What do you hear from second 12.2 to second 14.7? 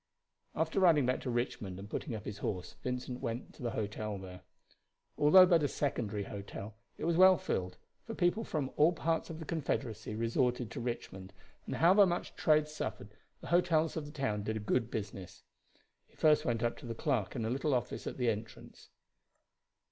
trade suffered, the hotels of the town did a